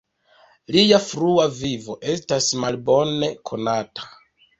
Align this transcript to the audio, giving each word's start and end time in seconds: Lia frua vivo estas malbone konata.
Lia 0.75 0.97
frua 1.07 1.43
vivo 1.57 1.97
estas 2.13 2.47
malbone 2.63 3.29
konata. 3.51 4.09